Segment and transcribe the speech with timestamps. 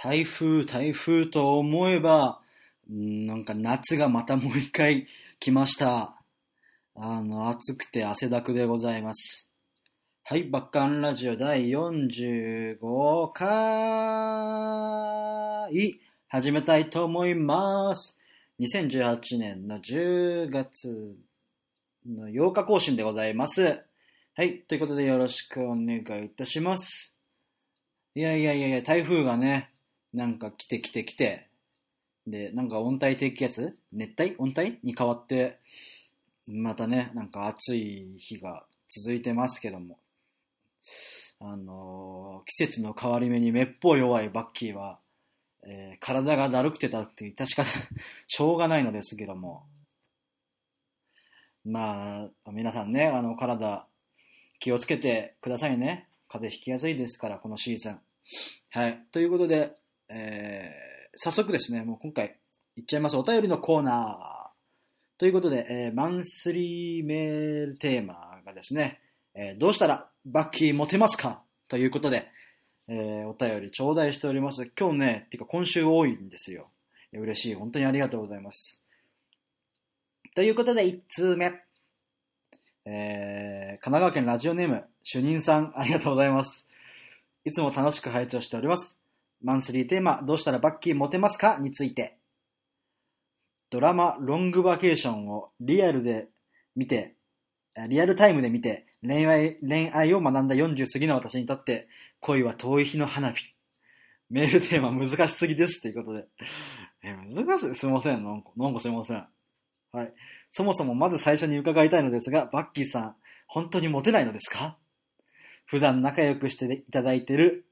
[0.00, 2.40] 台風、台風と思えば、
[2.88, 5.08] なんか夏がまたもう一回
[5.40, 6.22] 来ました。
[6.94, 9.52] あの、暑くて汗だくでございます。
[10.22, 13.48] はい、バッカンラジオ第45回、
[16.28, 18.20] 始めたいと思います。
[18.60, 21.16] 2018年の10月
[22.06, 23.80] の8日更新でございます。
[24.36, 27.18] はい、ということでよろしくお願いいたします。
[28.14, 29.72] いやいやいやいや、台風がね、
[30.12, 31.48] なんか来て来て来て、
[32.26, 33.76] で、なんか温帯低気圧？
[33.92, 34.34] 熱帯？
[34.38, 35.60] 温帯に変わって、
[36.46, 39.98] またね、なんか暑い日が続いてますけども、
[41.40, 44.98] あのー季節の変わり目にめっぽう弱いバッキーは、
[45.64, 47.68] えー体がだるくてだるくて致し方、
[48.26, 49.66] しょうがないのですけども、
[51.64, 53.86] まあ、皆さんね、あの、体、
[54.58, 56.08] 気をつけてくださいね。
[56.28, 58.00] 風邪ひきやすいですから、このシーズン。
[58.70, 59.04] はい。
[59.12, 59.76] ということで、
[60.08, 60.88] えー
[61.20, 62.38] 早速ですね、もう今回、
[62.76, 63.16] いっちゃいます。
[63.16, 65.18] お便りのコーナー。
[65.18, 69.00] ということで、えーマンスリーメールテーマがですね、
[69.34, 71.42] えーどうしたらバッキーモテますか？
[71.66, 72.28] ということで、
[72.86, 74.70] えーお便り頂戴しております。
[74.78, 76.70] 今日ね、てか今週多いんですよ。
[77.12, 77.54] 嬉しい。
[77.54, 78.84] 本当にありがとうございます。
[80.36, 81.52] ということで、1通目。
[82.84, 86.68] えー神奈川県ラジオネーム、主任さん、ありがとうございます。
[87.44, 88.97] いつも楽しく拝聴しております。
[89.42, 92.18] マンスリーテーマ、どうしたらバッキーモテますかについて。
[93.70, 96.28] ドラマ、ロングバケーションをリアルで
[96.74, 97.14] 見て、
[97.88, 101.88] リアルタイムで見て、恋愛、恋愛を学んだ40過ぎの私にとって、
[102.20, 103.44] 恋は遠い日の花火。
[104.30, 106.26] メールテーマ難しすぎですっていうことで。
[107.02, 107.74] え、難しい？
[107.74, 108.24] すいません。
[108.24, 109.24] なんか、なんかすいません。
[109.92, 110.12] はい。
[110.50, 114.76] そもそもまず最初に伺いたいのですが、バッキーさん、本当にモテないのですか？
[115.66, 117.67] 普段仲良くしていただいてる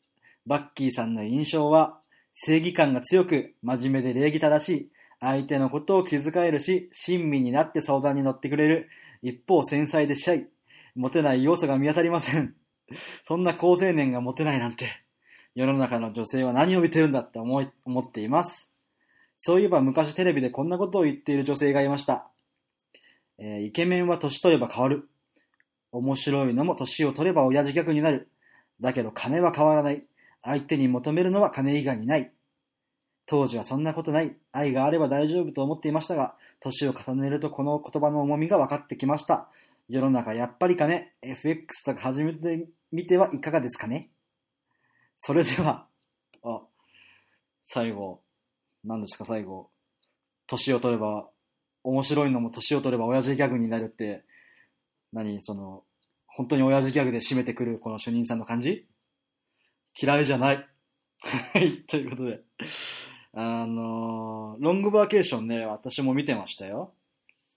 [0.46, 2.00] バッキーさんの印象は、
[2.34, 8.88] 正義感が強く、真面目で礼儀正しい、相手のことを気遣えるし、親身になって相談に乗ってくれる、
[9.22, 10.46] 一方繊細でシャイ、
[10.94, 12.54] モテない要素が見当たりません。
[13.24, 15.02] そんな高青年がモテないなんて、
[15.54, 18.70] 世の中の女性は何を見てるんだって思い、思っています。
[19.38, 22.30] そういえば昔テレビでこんなことを言っている女性がいました。
[23.38, 25.08] えーイケメンは年取れば変わる。
[25.92, 28.30] 面白いのも年を取れば親父ギャグになる。
[28.80, 30.04] だけど金は変わらない。
[30.46, 32.32] 相手に求めるのは金以外にない。
[33.26, 34.36] 当時はそんなことない。
[34.52, 39.48] 愛があれば大丈夫と思っていましたが、年を重ねるとこの言葉の重みが分かってきました。
[39.88, 44.10] 世の中やっぱり金、FX とか始めてみてはいかがですかね
[45.16, 45.86] それでは、
[46.44, 46.62] あ、
[47.64, 48.20] 最後、
[48.84, 49.68] 何ですか最後。
[50.46, 51.28] 年を取れば、
[51.82, 54.24] 面白いのも年を取れば親父ギャグになるって、
[55.12, 55.82] 何その、
[56.28, 58.86] 本当に親父ギャグで締めてくるこの主任さんの感じ？
[60.00, 60.66] 嫌いじゃない。
[61.52, 62.40] はい、ということで。
[63.32, 66.94] あのーロングバーケーションね、私も見てましたよ。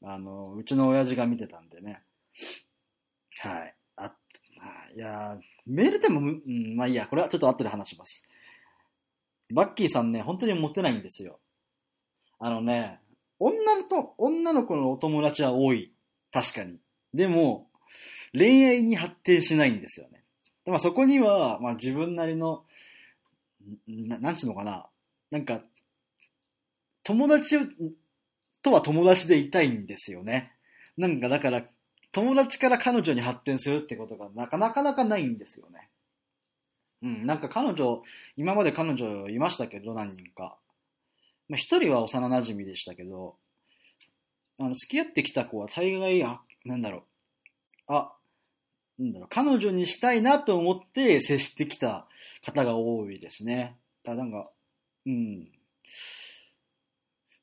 [0.03, 2.01] あのーうちの親父が見てたんでね。
[3.39, 3.75] はい。
[3.95, 4.13] あ、
[4.95, 8.27] いやーメールでも、うん、まあいいや、これはちょっと後で話します。
[9.53, 11.39] バッキーさんね、本当にモテないんですよ。
[12.39, 12.99] あのね、
[13.39, 15.93] 女と、女の子のお友達は多い。
[16.31, 16.77] 確かに。
[17.13, 17.69] でも、
[18.33, 20.18] 恋愛に発展しないんですよね。
[20.69, 22.63] でまそこには、まあ自分なりの、
[23.87, 24.87] ななんちゅうのかな。
[25.31, 25.61] なんか、
[27.01, 27.57] 友達
[28.61, 30.53] とは友達でいたいんですよね。
[30.95, 31.65] なんかだから、
[32.11, 35.89] 友達から彼女に発展するってことがなかなかなかないんですよね。
[37.01, 38.03] うん、なんか彼女、
[38.37, 40.55] 今まで彼女いましたけど、何人か。
[41.47, 43.37] まあ、一人は幼馴染でしたけど、
[44.59, 47.03] あの、付き合ってきた子は大概、あ、なんだろう。
[47.87, 48.13] あ、
[48.99, 52.05] なんだろう、彼女にしたいなと思って接してきた
[52.45, 53.77] 方が多いですね。
[54.03, 54.51] だなんか、
[55.05, 55.47] うん。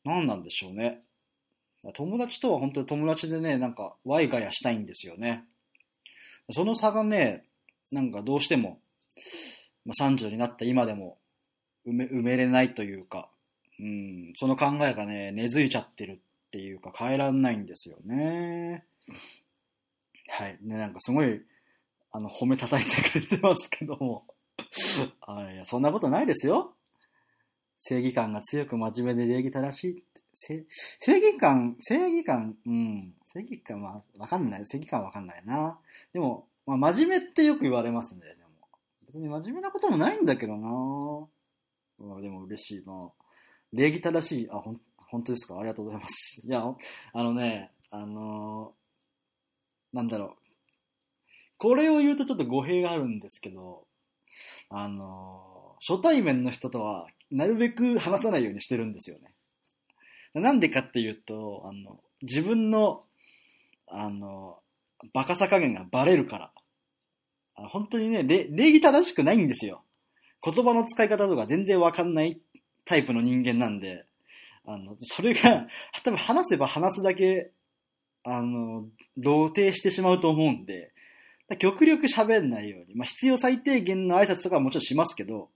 [0.04, 1.02] 何なんでしょうね。
[1.94, 5.44] 友達とは本当に友達でね、なんか、ワイガヤしたいんですよね。
[6.52, 7.44] その差がね、
[7.90, 8.78] なんかどうしても、
[9.84, 11.18] まあ、30になった今でも
[11.86, 13.28] 埋め埋めれないというか、
[13.78, 18.84] うん、その考えがね、根付いちゃってるっていうか変えられないんですよね。
[20.28, 20.58] はい。
[20.62, 21.42] ね、なんかすごい、
[22.12, 24.26] あの、褒め叩いてくれてますけども。
[25.22, 26.74] あいや、そんなことないですよ。
[27.78, 30.22] 正義感が強く真面目で礼儀正しいって。
[30.34, 33.14] 正義感、正義感、うん。
[33.24, 34.66] 正義感はわかんない。
[34.66, 35.78] 正義感わかんないな。
[36.12, 38.22] でも、まあ、真面目ってよく言われますね。
[38.22, 38.50] でも
[39.06, 40.68] 別に真面目なこともないんだけどな。
[41.98, 43.10] うんでも嬉しいな。
[43.72, 44.50] 礼儀正しい。
[44.50, 45.58] あ、ほん、本当ですか？
[45.58, 46.42] ありがとうございます。
[46.46, 46.62] いや、
[47.12, 48.85] あのね、あのー
[49.96, 50.30] なんだろう。
[51.58, 53.86] これを言うとちょっと語弊があるんですけど、
[54.68, 59.32] あの初対面の人とは、なるべく話さないようにしてるんですよね。
[60.34, 63.04] なんでかっていうと、あの、自分の、
[63.88, 64.58] あの、
[65.12, 66.50] バカさ加減がバレるから。
[67.56, 69.82] あ本当にね、礼儀正しくないんですよ。
[70.42, 72.38] 言葉の使い方とか全然わかんない
[72.84, 74.04] タイプの人間なんで、
[74.66, 75.66] あの、それが、
[76.04, 77.50] 多分話せば話すだけ、
[78.28, 78.88] あの、
[79.22, 80.92] 露呈してしまうと思うんで、
[81.60, 85.48] 極力喋んないように、まあ、必要最低限の挨拶とかはもちろんしますけど、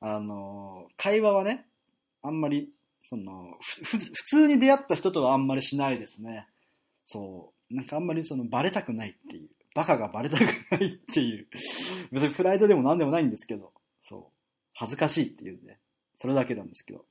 [0.00, 1.66] あの、会話はね、
[2.22, 2.70] あんまり、
[3.02, 6.46] その、ふ普通に出会った人とはあんまりしないですね。
[7.04, 7.74] そう。
[7.74, 9.50] なんかあんまりその、バレたくないっていう。
[9.74, 11.48] バカがバレたくないっていう。
[12.12, 14.36] 別にプライドでも何でもないんですけど、そう。
[14.72, 15.78] 恥ずかしいっていうね。
[16.16, 17.04] それだけなんですけど。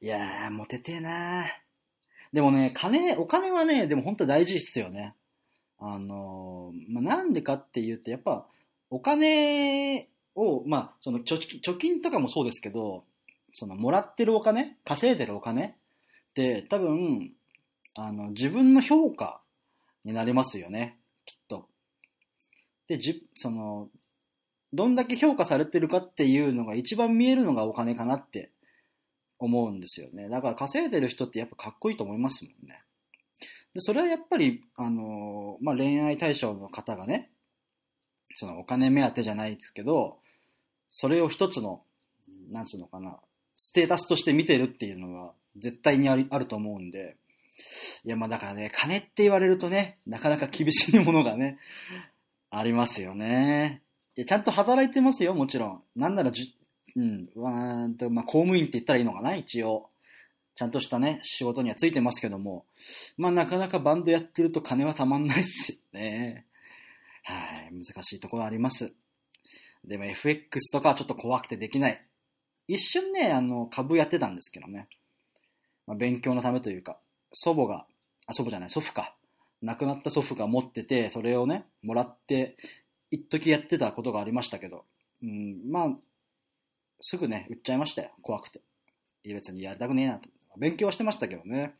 [0.00, 1.67] いやー、モテてえなー。
[2.32, 5.14] でもね、金、お金はね、でも本当大事っすよね。
[5.78, 8.46] あの、まあ、なんでかっていうと、やっぱ、
[8.90, 13.04] お金を、まあ、その貯金、貯金とかもそうですけど、
[13.52, 15.72] その、もらってるお金、稼いでるお金っ
[16.34, 17.32] て、多分、
[17.94, 19.40] あの、自分の評価
[20.04, 21.68] になりますよね、きっと。
[22.88, 23.88] で、じ、その、
[24.72, 28.50] どんだけ評価されてるかっていうのが一番見えるのがお金かなって
[29.38, 30.28] 思うんですよね。
[30.28, 32.82] だから稼いでる人ってやっぱかっこいいと思いますもんね。
[33.74, 37.30] で、それはやっぱり、あの、まあ、恋愛対象の方がね、
[38.34, 40.18] そのお金目当てじゃないですけど、
[40.90, 41.82] それを一つの、
[42.50, 43.18] なんつうのかな、
[43.56, 47.16] ステータスとして見てるっていうのが絶対にあると思うんで、
[48.04, 51.58] いや、まあだからね、金って言われるとね、なかなか厳しいものがね、
[52.50, 53.82] ありますよね。
[54.16, 55.82] いや、ちゃんと働いてますよ、もちろん。
[55.96, 56.56] なんならじ、
[56.98, 59.88] うん、わーと、まあ、公務員って言ったらいいのかな、一応。
[60.56, 62.66] ちゃんとしたね、仕事にはついてますけども、
[63.16, 66.46] まあなかなかバンドやってると金はたまんないっすよね。
[67.22, 67.34] は
[67.70, 68.92] い、難しいところあります。
[69.84, 72.04] でも FX とかはちょっと怖くてできない。
[72.66, 74.88] 一瞬ね、あの、株やってたんですけどね。
[75.86, 76.98] まあ、勉強のためというか、
[77.32, 77.86] 祖母が、
[78.26, 79.14] あ、祖母じゃない、祖父か。
[79.62, 82.56] 亡くなった祖父が持ってて、それをね、もらって、
[83.12, 84.84] 一時やってたことがありましたけど、
[85.22, 85.96] うん、まあ、
[87.00, 88.10] すぐね、売っちゃいましたよ。
[88.22, 88.60] 怖くて。
[89.24, 90.28] いや別にやりたくねえなと。
[90.56, 91.74] 勉強はしてましたけどね。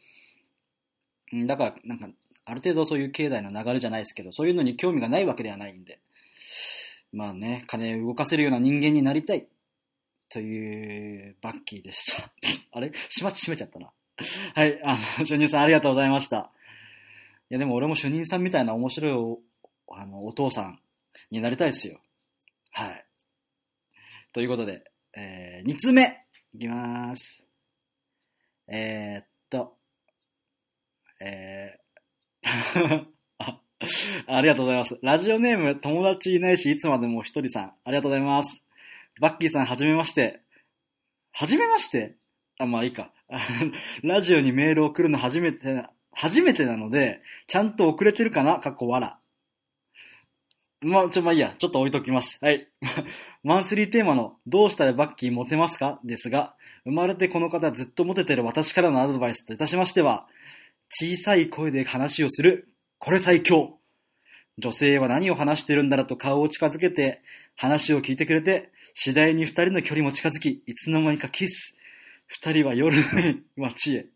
[1.47, 2.09] だから、なんか、
[2.44, 6.00] ある程度そういう経済の流れじゃないですけど、そういうのに興味がないわけではないんで、
[7.12, 9.47] まあね、金を動かせるような人間になりたい、
[10.31, 12.31] というバッキーでした。
[12.73, 12.93] あれ？
[13.09, 13.91] しまっちめちゃったな。
[14.55, 16.50] はい、あの、主任さんありがとうございました。
[17.50, 19.41] いや、でも俺も主任さんみたいな面白いお
[19.91, 20.81] あのお父さん
[21.31, 22.00] になりたいですよ。
[22.73, 23.05] はい。
[24.32, 24.85] ということで、
[25.20, 26.17] えー、2つ目、
[26.55, 27.44] いきます。
[28.69, 29.76] えー、っと、
[31.20, 32.49] えー
[33.38, 33.61] あ、
[34.29, 34.97] ありがとうございます。
[35.03, 37.65] ラジオネーム、友達いないし、いつまでも一人さん。
[37.85, 38.65] ありがとうございます。
[39.20, 40.41] バッキーさん、はじめまして。
[41.32, 42.15] はじめまして？
[42.59, 43.12] あ、まあいいか。
[44.05, 48.61] ラジオにメールを送るの初めて、初めてなので、ちゃんと遅れてるかな？
[48.61, 49.18] かっこわら。
[50.80, 51.54] まあ、ちょ、まあいいや。
[51.58, 52.38] ちょっと置いときます。
[52.40, 52.69] はい。
[53.42, 56.00] マンスリーテーマの、どうしたらバッキーモテますか？
[56.04, 56.54] ですが、
[56.84, 60.28] 生まれてこの方ずっとモテてる私からのアドバイスといたしましては、
[60.90, 62.69] 小さい声で話をする。
[62.98, 63.78] これ最強。
[64.58, 67.22] 女性は何を話してるんだろうと顔を近づけて、
[67.56, 71.76] 話を聞いてくれて、次第に二人の距離も近づき、いつの間にかキス。
[72.26, 73.03] 二人は夜の
[73.56, 74.06] 街へ。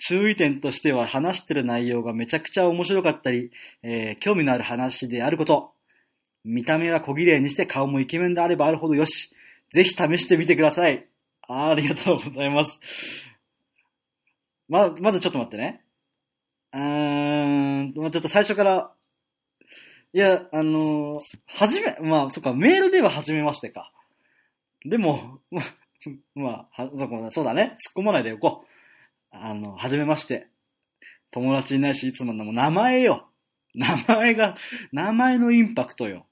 [0.00, 3.50] 注意点としては話してる内容がめちゃくちゃ面白かったり、
[3.82, 5.72] えー、興味のある話であること。
[6.42, 9.34] 見た目は小綺麗にして顔もイケメンであればあるほどよし。
[9.70, 11.06] ぜひ試してみてください。
[11.46, 12.80] ありがとうございます。
[14.68, 15.84] ま、まずちょっと待ってね。
[16.72, 18.92] うーん、まちょっと最初から、
[20.12, 23.92] いや、あの、はじめ、まあ、そっか、メールでは初めましてか。
[24.84, 25.62] でも、ま、
[26.34, 26.90] まあ、
[27.30, 27.76] そうだね。
[27.96, 28.69] 突っ込まないでおこう。
[29.30, 30.48] あの、はじめまして。
[31.30, 33.28] 友達いないし、いつものも名前よ。
[33.74, 34.56] 名前が、
[34.92, 36.26] 名前のインパクトよ。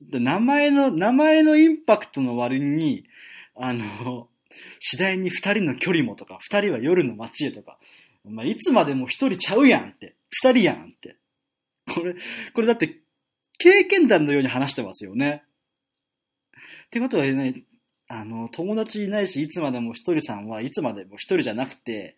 [0.00, 3.04] で、名前の、名前のインパクトの割に、
[3.54, 4.28] あの、
[4.78, 7.78] 次第に二人の距離もとか、二人は夜の街へとか、
[8.24, 10.16] まあ、いつまでも一人ちゃうやんって。
[10.30, 11.16] 二人やんって。
[11.92, 12.14] これ、
[12.54, 13.00] これだって、
[13.58, 15.44] 経験談のように話してますよね。
[16.86, 17.64] ってことはね、
[18.08, 22.16] あの、友達いないし、いつまでも一人さんはいつまでも一人じゃなくて、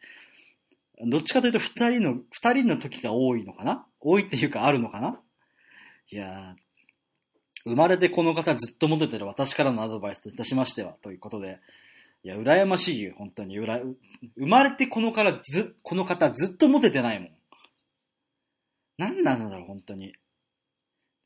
[1.06, 3.86] どっちかというと二人の、二人の時が多いのかな？
[4.00, 5.20] 多いっていうかあるのかな？
[6.10, 6.54] いや
[7.66, 11.58] 生まれてこの方ずっとモテてる私からのアドバイスといたしましては、ということで、
[12.22, 13.58] いや、羨ましいよ、本当に。
[13.58, 13.96] うら、生
[14.46, 17.30] まれてこのからず、この方ずっとモテてないもん。
[18.98, 20.14] 何なんだろう、本当に。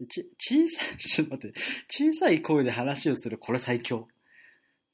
[0.08, 4.08] ち、小さい、 ちょっと待って、小さい声で話をする、これ最強。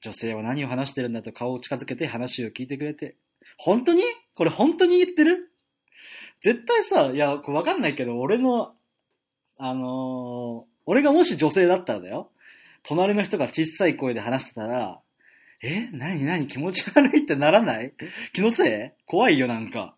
[0.00, 3.16] 女性は何を話してるんだと顔を近づけて話を聞いてくれて。
[3.58, 4.02] 本当に？
[4.34, 5.50] これ本当に言ってる？
[6.42, 8.74] 絶対さ、いや、これわかんないけど、俺の、
[9.58, 12.30] あのー俺がもし女性だったらだよ。
[12.84, 15.00] 隣の人が小さい声で話してたら、
[15.60, 15.88] え？
[15.90, 16.24] 何？
[16.24, 16.46] 何？
[16.46, 17.92] 気持ち悪いってならない？
[18.32, 19.04] 気のせい？
[19.04, 19.96] 怖いよなんか。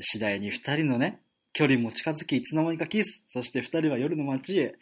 [0.00, 1.20] 次第に二人のね、
[1.52, 3.24] 距離も近づき、いつの間にかキス。
[3.28, 4.76] そして二人は夜の街へ。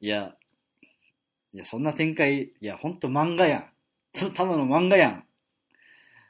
[0.00, 0.34] いや、
[1.56, 3.70] いや、そんな展開、いや、ほんと漫画やん。
[4.34, 5.24] ただの漫画やん。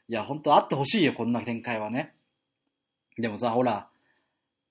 [0.09, 2.14] いや、ほんとあってほしいよ、こんな展開はね。
[3.18, 3.88] でもさ、ほら、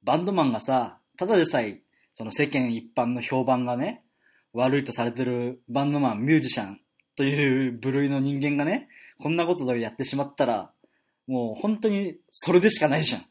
[0.03, 1.81] バンドマンがさ、ただでさえ、
[2.13, 4.05] その世間一般の評判がね、
[4.53, 6.79] 悪いとされてるバンドマン、ミュージシャン
[7.17, 8.87] という部類の人間がね、
[9.19, 10.71] こんなことでやってしまったら、
[11.27, 13.25] もう本当にそれでしかないじゃん。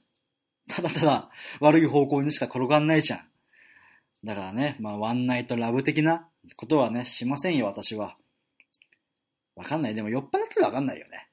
[0.69, 3.21] ただただ悪い方向にしか転がんないじゃん。
[4.25, 8.17] だからね、まあワンナイトラブ的なことはね、しませんよ、私は。
[9.57, 9.95] わかんない。
[9.95, 11.29] でも酔っ払ってわかんないよね。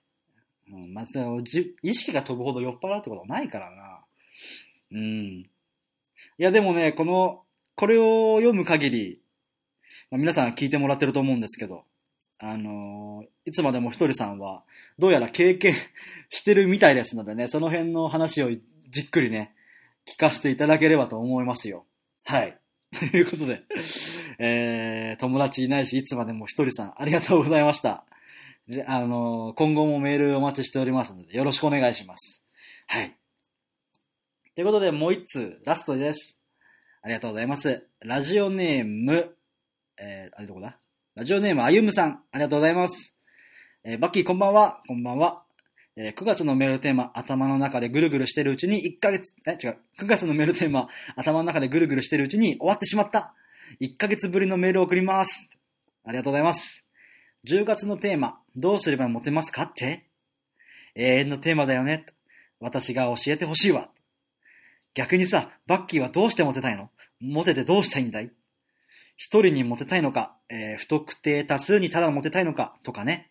[0.72, 4.00] うん、まず、じ意識が飛ぶほど酔っ払うってことはないからな。
[4.92, 5.00] うん。
[5.00, 5.50] い
[6.38, 7.44] や、でもね、この、
[7.76, 9.22] これを読む限り、
[10.10, 11.84] まあ、皆さん聞いてもらってると思うんですけど、
[12.40, 14.64] あのーいつまでもひとりさんは、
[15.00, 15.76] どうやら経験
[16.30, 19.56] してるみたいですのでね、その辺の話をじっくりね、
[20.08, 21.86] 聞かせていただければと思いますよ。
[22.24, 22.61] はい。
[23.00, 23.64] ということで、
[24.38, 28.06] えー、友達いないし、いつまでもひとりさん、ありがとうございました。
[28.68, 32.44] であのー今後もメールお待ちしておりますので、よろしくお願いします。
[32.88, 33.16] はい。
[34.56, 36.40] ということで、もう一通、ラストです。
[37.02, 37.88] ありがとうございます。
[38.02, 39.36] ラジオネーム、
[39.98, 40.78] えー、あれどこだ？
[41.16, 43.16] ラジオネーム、あゆむさん、ありがとうございます。
[43.84, 45.44] えーバッキーこんばんは、こんばんは。
[45.98, 49.78] えー9月のメールテーマ、頭の中でぐるぐるしてるうちに1ヶ月、え、違う。
[50.00, 53.34] 9月のメールテーマ、頭の中でぐるぐるしてるうちに終わってしまった。
[53.82, 55.50] 1ヶ月ぶりのメールを送ります。
[56.06, 56.86] ありがとうございます。
[57.48, 60.06] 10月のテーマ、どうすればモテますかって？
[60.96, 62.06] 永遠のテーマだよね。
[62.60, 63.90] 私が教えてほしいわ。
[64.94, 66.90] 逆にさ、バッキーはどうしてモテたいの？
[67.20, 68.32] モテてどうしたいんだい？
[69.18, 73.31] 一人にモテたいのか、えー不特定多数にただモテたいのか、とかね。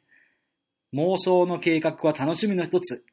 [0.93, 3.05] 妄想の計画は楽しみの一つ。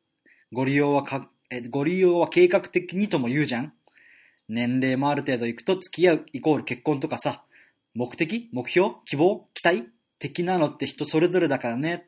[0.51, 3.73] ご利用はか、えご利用は計画的にとも言うじゃん。
[4.49, 7.43] 年齢もある程度いくと付き合うイコール結婚とかさ、
[7.93, 9.83] 目的目標希望期待
[10.17, 12.07] 的なのって人それぞれだからね。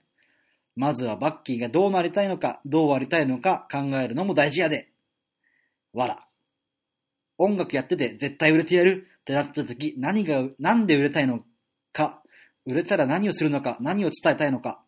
[0.75, 4.89] まずはバッキーがどうなりたいのか、どうありたいのか考えるのも大事やで。
[5.93, 6.25] わら。
[7.37, 11.41] 音楽やってて絶対売れてやるってなった時、何が、なんで売れたいの
[11.93, 12.23] か、
[12.65, 14.83] 売れたら何をするのか、何を伝えたいのか、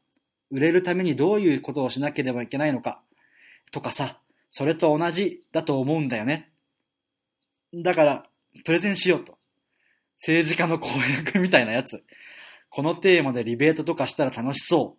[0.52, 3.02] 売れるためにどういうことをしなければいけないのか、
[3.72, 6.52] とかさ、それと同じだと思うんだよね。
[7.74, 8.26] だから、
[8.66, 9.38] プレゼンしようと。
[10.18, 12.04] 政治家の公約みたいなやつ。
[12.70, 14.98] このテーマでリベートとかしたら楽しそ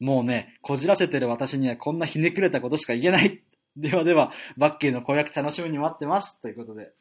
[0.00, 0.04] う。
[0.04, 3.42] もうね、こじらせてる私にはこんなひねくれたことしか言えない。
[3.76, 6.40] ではでは、バッキーの公約楽しみに待ってます。
[6.40, 6.92] ということで。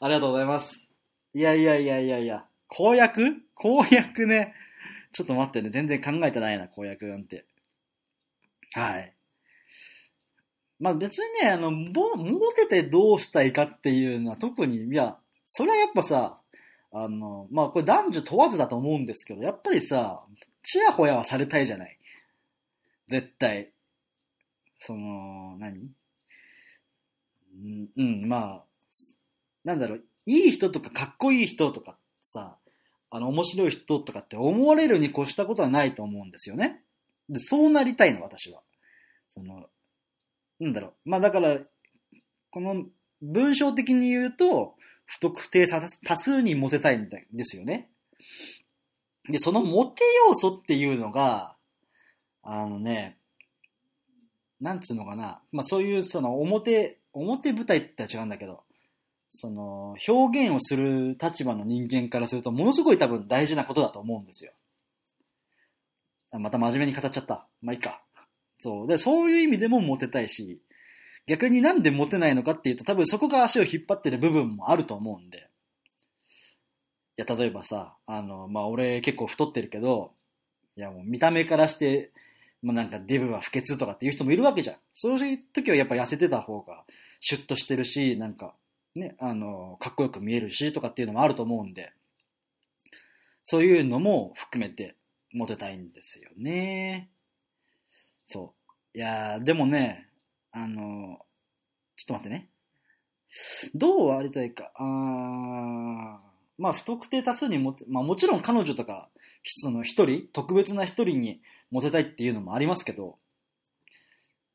[0.00, 0.88] ありがとうございます。
[1.34, 2.44] いやいやいやいやいや。
[2.66, 3.36] 公約？
[3.54, 4.54] 公約ね。
[5.12, 5.70] ちょっと待ってね。
[5.70, 7.44] 全然考えてないな、公約なんて。
[8.72, 9.14] はい。
[10.78, 16.40] まあ別にね、あの、ぼ、モテてどうしたいかっていうのは特に、いや、それはやっぱさ、
[16.92, 20.24] あの、まあこれ男女問わずだと思うんですけど、やっぱりさ、
[20.62, 21.98] ちやほやはされたいじゃない。
[23.08, 23.72] 絶対。
[24.78, 25.90] その、何？
[27.52, 28.64] うん、うん、まあ、
[29.64, 32.56] なんだろう、いい人とかかっこいい人とかさ、
[33.10, 36.82] あの、面白い人とかって思われるに越したことはないと思うんですよね。
[37.28, 38.62] で、そうなりたいの、私は。
[39.28, 39.68] その、
[40.60, 41.10] なんだろう。
[41.10, 41.58] まあだから、
[42.50, 42.86] この
[43.22, 44.74] 文章的に言うと、
[45.06, 47.90] 不特定多多数にモテたいんですよね。
[49.28, 51.56] で、そのモテ要素っていうのが、
[52.42, 53.18] あのね、
[54.60, 55.40] なんつうのかな。
[55.52, 58.62] まあそういうその表、表舞台って言ったら違うんだけど、
[59.30, 64.52] その表現をする立場の人間からするとものすごい多分大事なことだと思うんですよ。
[66.32, 67.46] また真面目に語っちゃった。
[67.62, 68.02] まあいいか。
[68.58, 68.86] そう。
[68.86, 70.60] で、そういう意味でもモテたいし、
[71.26, 75.48] 逆になんでモテないのかっていうと多分そこが足を引っ張ってる部分もあると思うんで。
[77.16, 80.12] いや、例えばさ、あの、まあ俺結構太ってるけど、
[80.76, 82.10] いやもう見た目からして、
[82.62, 84.76] もうなんかデブは不潔とかっていう人もいるわけじゃん。
[84.92, 86.84] そういう時はやっぱ痩せてた方が
[87.20, 88.54] シュッとしてるし、なんか
[89.00, 91.92] ね、あの、かっこよく見えるしとかっていうのもあると思うんで、
[93.42, 94.96] そういうのも含めて
[95.32, 97.10] モテたいんですよね。
[98.26, 98.54] そ
[98.94, 98.98] う。
[98.98, 100.08] いやーでもね、
[100.52, 101.18] あの、
[101.96, 102.48] ちょっと待ってね。
[103.74, 104.72] どうありたいか。
[104.76, 109.08] あーまあ、不特定多数にもて、まあもちろん彼女とか、
[109.44, 111.40] その一人、特別な一人に
[111.70, 113.16] モテたいっていうのもありますけど、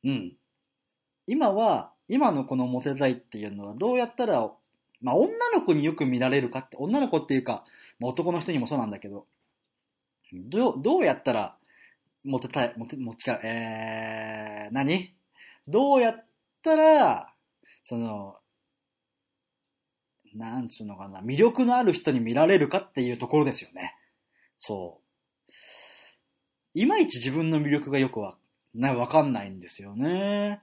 [0.03, 0.33] うん。
[1.25, 4.51] 今は、今のこのモテたいっていうのはどうやったら、
[5.01, 7.63] まあ女の子によく見られるかって、女の子っていうか、
[7.99, 9.25] まあ、男の人にもそうなんだけど、
[10.33, 11.57] どう、どうやったら
[12.25, 15.13] モテたい、モテ、も違う、えー、何？
[15.67, 16.25] どうやっ
[16.63, 17.33] たら、
[17.83, 18.37] その、
[20.33, 23.95] なんつうのかな、魅力のある人に見られるかっていうところですよね。
[24.57, 24.99] そ
[25.47, 25.51] う。
[26.73, 28.35] いまいち自分の魅力がよくわ、
[28.73, 30.61] な、わかんないんですよね。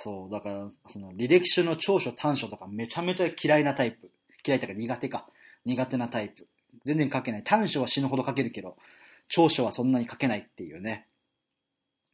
[0.00, 4.12] そう、だから、その、履歴書の長所短所とかめちゃめちゃ嫌いなタイプ。
[4.46, 5.28] 嫌いとか苦手か。
[5.64, 6.46] 苦手なタイプ。
[6.84, 7.42] 全然書けない。
[7.44, 8.76] 短所は死ぬほど書けるけど、
[9.28, 11.08] 長所はそんなに書けないっていうね。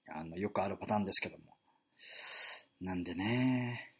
[0.08, 1.44] あの、よくあるパターンですけども。
[2.80, 3.92] なんでね。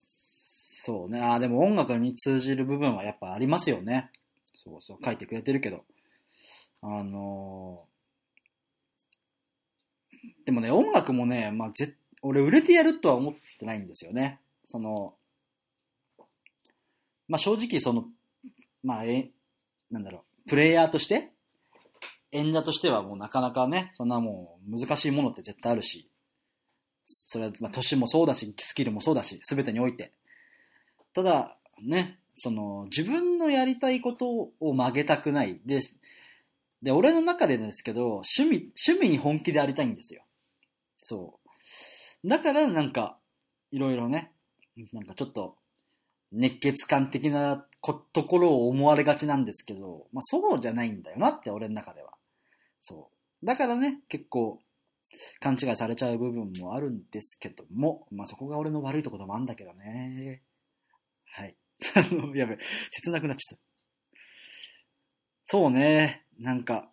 [0.00, 1.20] そうね。
[1.20, 4.10] ああ、でも音楽に通じる部分はやっぱありますよね。
[4.64, 5.84] そうそう、書いてくれてるけど。
[6.82, 7.86] あの
[10.44, 14.40] でもね、音楽もね、まあ、ぜ俺売れてやるとは思ってないんですよね。
[14.64, 15.14] その、
[17.28, 18.04] まあ、正直その、
[18.82, 19.30] まあ、え、
[19.90, 21.30] なんだろう、プレイヤーとして、
[22.32, 26.08] 演者としてはもうなかなかね、そんなもう難しいものって絶対あるし、
[27.04, 30.12] それは、まあ、年もそうだし、スキルもそうだし、すべてにおいて。
[31.12, 35.60] ただ、ね、その、自分のやりたいことを曲げたくない。
[35.66, 35.80] で、
[36.82, 40.24] で、俺の中でですけど、趣味、趣味に本気でありたいんですよ。
[40.98, 41.38] そ
[42.24, 42.28] う。
[42.28, 43.18] だから、なんか、
[43.70, 44.32] いろいろね、
[44.92, 45.56] なんかちょっと、
[46.32, 52.14] 熱血感的なこところを思われがちなんですけど、まあそうじゃないんだよなって、俺の中では。
[52.80, 53.10] そ
[53.42, 53.46] う。
[53.46, 54.60] だからね、結構、
[55.40, 60.42] 勘違いされちゃう部分もあるんですけども、まあそこが俺の悪いところもあるんだけどね。
[61.24, 61.56] はい。
[61.94, 62.58] あの、やべ、
[62.90, 63.64] 切なくなっちゃった。
[65.46, 66.90] そうね、なんか、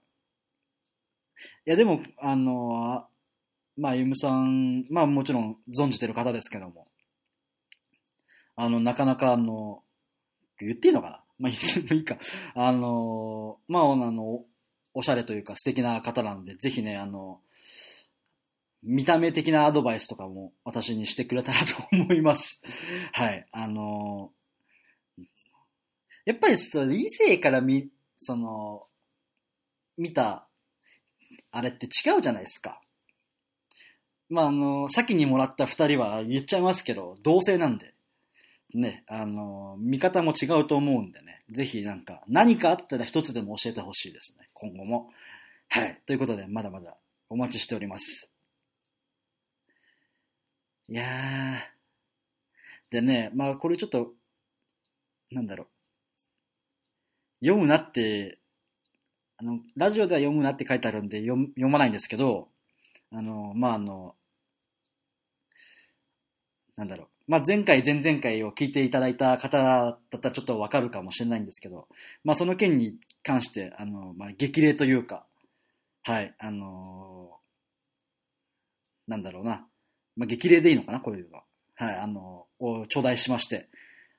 [1.66, 3.08] いやでも、あの、
[3.78, 6.88] まあ、ゆむさん、まあもちろん存じてる方ですけども、
[8.56, 9.84] あの、なかなかあの、
[10.60, 11.24] 言っていいのかな？
[11.40, 12.18] まあ言ってもいいか。
[12.56, 14.44] あの、まあ、あの、
[14.94, 17.40] おしゃれというか素敵な方なんで、ぜひね、あの、
[18.82, 22.64] 見た目的なアドバイスとかも私にしてくれたらと思います。
[23.14, 23.48] はい。
[23.52, 24.32] あの、
[26.26, 28.87] やっぱりさ、異性から見、その、
[29.98, 30.48] 見た、
[31.52, 32.82] あれって違うじゃないですか。
[34.30, 37.94] まあ、あの、先にもらった二人は言っちゃいますけど、同性なんで。
[38.74, 45.10] ね、あの、見方も違うと思うんでね、ぜひなんか、何かあったら一つでも教えてほしいですね、今後も。
[45.70, 46.02] はい。
[46.06, 46.98] ということで、まだまだ
[47.30, 48.30] お待ちしております。
[50.90, 51.78] いやー。
[52.90, 54.14] でね、まあこれちょっと、
[55.32, 55.68] なんだろ
[57.42, 57.46] う。
[57.46, 58.40] 読むなって、
[59.38, 62.50] あの、ラジオでは読むなって書いてあるんで読読まないんですけど、
[63.12, 64.16] あの、まああの、
[66.76, 67.08] なんだろう。
[67.28, 71.88] まあ、前回、前々回を聞いていただいた方だったらちょっとわかるかもしれないんですけど、
[72.24, 75.26] まあ、その件に関して、あの、まあ、激励というか、
[76.04, 77.38] はい、あの
[79.08, 79.68] なんだろうな。
[80.16, 81.44] まあ、激励でいいのかな、こういうのは。
[81.76, 83.68] はい、あのを頂戴しまして。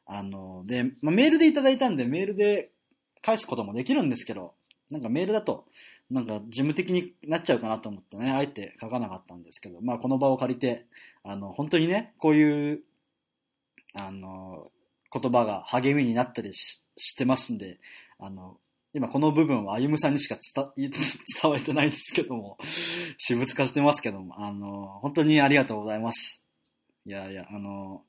[0.05, 2.71] あので、まあ、メールでいただいたんで、メールで
[3.23, 4.55] 返すこともできるんですけど、
[4.91, 5.67] なんかメールだと、
[6.11, 10.87] なんか事務的になっちゃうかなと思ってね、あえて書かなかったんですけど、まあこの場を借りて、
[11.23, 12.81] あの、本当にね、こういう、
[13.95, 14.71] あの、
[15.13, 17.79] 言葉が励みになったりししてますんで、
[18.19, 18.59] あの、
[18.95, 20.37] 今この部分は歩さんにしか
[20.77, 22.59] 伝 伝わってないんですけども、
[23.19, 26.45] 私物化してますけども、あの、本当にありがとうございます。
[27.07, 28.03] いやいや、あの、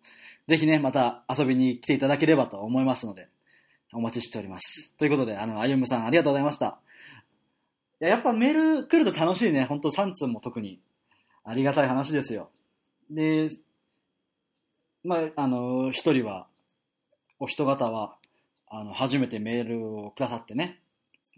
[0.47, 3.29] ぜひね、また遊びに来ていただければと思いますので、
[3.93, 4.93] お待ちしております。
[4.97, 6.80] ということで、あの、歩夢さんありがとうございました。
[8.02, 9.65] いや、やっぱメール来ると楽しいね。
[9.65, 10.80] ほんと3通も特に。
[11.43, 12.49] ありがたい話ですよ。
[13.10, 13.47] で、
[15.04, 16.47] まあ、あの、一人は、
[17.39, 18.15] お人方は、
[18.67, 20.80] あの、初めてメールをくださってね。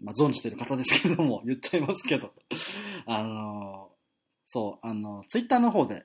[0.00, 2.32] まあ、存じてる方ですけども、 言っちゃいますけど。
[3.06, 3.90] あの、
[4.46, 6.04] そう、あの、ツイッターの方で、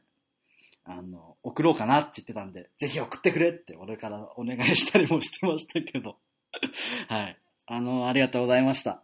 [0.86, 6.18] あの、送ろうかなって言ってたんで、ぜひ送ってくれって俺からお願いしたりもしてましたけど。
[7.08, 7.38] はい。
[7.66, 9.04] あの、ありがとうございました。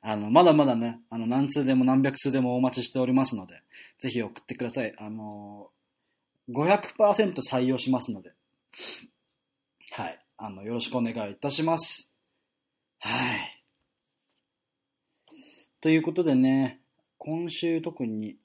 [0.00, 3.62] あの、まだまだね、あの、何通でも何百通でもお待ちしておりますので、
[3.98, 4.94] ぜひ送ってください。
[4.98, 5.70] あの、
[6.50, 8.32] 500%採用しますので、
[9.92, 10.18] はい。
[10.36, 12.12] あの、よろしくお願いいたします。
[12.98, 13.62] はい。
[15.80, 16.80] ということでね、
[17.18, 18.36] 今週特に、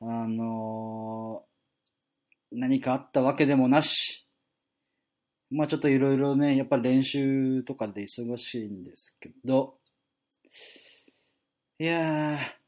[0.00, 1.50] あのー
[2.52, 4.26] 何かあったわけでもなし、
[5.50, 9.78] まあちょっといろいろね、やっぱり練習とかで忙しいんですけど、
[11.78, 12.60] いやー、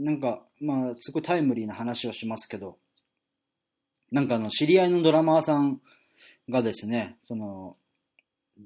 [0.00, 2.78] なんか、まあ、すごいタイムリーな話をしますけど、
[4.10, 5.80] なんかあの、知り合いのドラマーさん
[6.48, 7.76] がですね、その、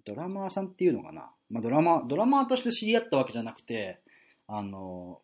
[0.05, 1.33] ドラマーさんっていうのかな。
[1.51, 4.01] まあ、ドラマ、ドラマーとして知り合ったわけじゃなくて、
[4.47, 5.21] あの、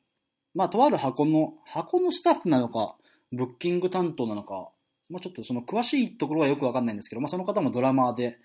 [0.54, 2.96] まあ、とある箱の、箱のスタッフなのか、
[3.32, 4.70] ブッキング担当なのか、
[5.08, 8.38] まあ、ちょっとその詳しいところはよくわかんないんですけど、まあ、その方もドラマーで、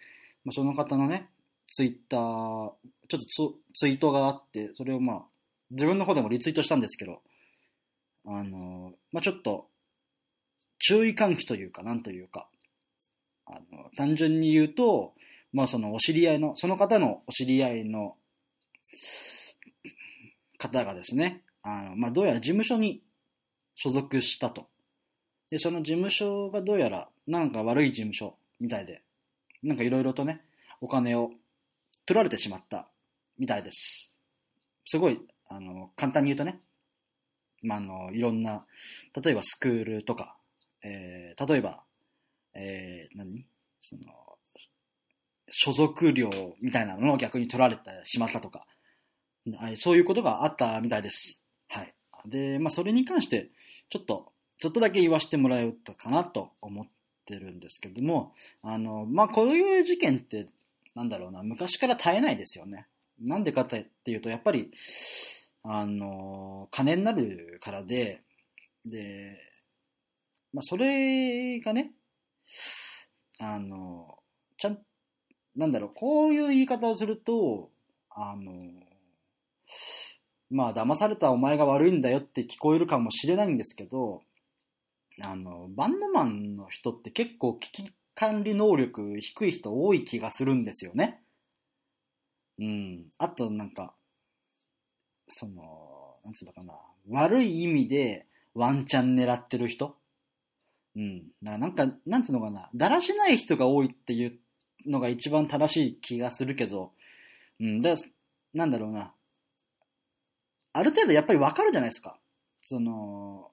[0.43, 1.29] まあ、その方のね、
[1.71, 3.25] ツイッター、ちょっとツ
[3.73, 5.23] ツイートがあって、それをまあ、
[5.71, 7.21] 自分の方でもリツイートしたんですけど、
[8.25, 9.67] あの、まあ、ちょっと、
[10.79, 12.47] 注意喚起というか、なんというか、
[13.45, 15.13] あの、単純に言うと、
[15.53, 18.15] まあそのお知り合いの、その方のお知り合いの
[20.57, 23.01] 方がですね、あの、まあどうやら事務所に
[23.75, 24.67] 所属したと。
[25.49, 29.03] で、その事務所がどうやらなんか悪い事務所みたいで、
[29.63, 30.41] なんかいろいろとね、
[30.81, 31.31] お金を
[32.05, 32.87] 取られてしまった
[33.37, 34.17] みたいです。
[34.85, 36.59] すごい、あの、簡単に言うとね、
[37.61, 38.65] まあ、あの、いろんな、
[39.21, 40.37] 例えばスクールとか、
[40.83, 41.83] えー、例えば、
[42.53, 43.47] えー、何？
[43.81, 44.03] その、
[45.49, 48.65] 所属料みたいなのを逆に取られてしまったとか、
[49.75, 51.43] そういうことがあったみたいです。
[51.67, 51.93] はい。
[52.25, 53.51] で、まあ、それに関して、
[53.89, 56.85] ちょっと、ちょっとだけ言わせてもらえたかなと思っ
[57.25, 60.45] てるんですけども、あの、まあ、こういう事件って、
[60.95, 62.87] なんだろうな、昔から絶えないですよね。
[63.19, 64.71] なんでかっていうと、やっぱり、
[65.63, 68.21] あの、金になるからで、
[68.85, 69.37] で、
[70.53, 71.91] まあ、それがね、
[73.39, 74.19] あの、
[74.57, 74.79] ちゃん、
[75.55, 77.69] なんだろう、こういう言い方をすると、
[78.09, 78.53] あの、
[80.49, 84.21] まあ、騙されたお前が悪いんだよって聞こえるかもしれないんですけど、
[85.21, 91.21] あの、バンドマンの人って結構危機管理能力低い人多い気がするんですよね。
[92.59, 93.05] うん。
[93.17, 93.93] あとなんか、
[95.29, 96.73] その、なんつうのかな、
[97.09, 99.95] 悪い意味でワンチャン狙ってる人
[100.95, 101.19] うん。
[101.43, 104.39] だからなんか、なんつうのかな、だらしない人が多いっていう
[104.85, 106.93] のが一番正しい気がするけど、
[107.59, 107.81] うん。
[107.81, 107.95] だ
[108.53, 109.13] なんだろうな、
[110.73, 112.17] ある程度やっぱりわかるじゃないですか。
[112.63, 113.51] その、